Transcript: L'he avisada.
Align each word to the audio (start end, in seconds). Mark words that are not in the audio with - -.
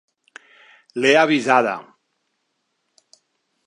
L'he 1.03 1.13
avisada. 1.25 1.77